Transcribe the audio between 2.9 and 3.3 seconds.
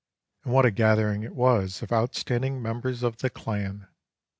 of the